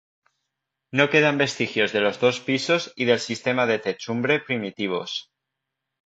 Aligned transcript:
No 0.91 1.11
quedan 1.11 1.37
vestigios 1.37 1.93
de 1.93 1.99
los 1.99 2.19
dos 2.19 2.39
pisos 2.39 2.91
y 2.95 3.05
del 3.05 3.19
sistema 3.19 3.67
de 3.67 3.77
techumbre 3.77 4.39
primitivos. 4.39 5.29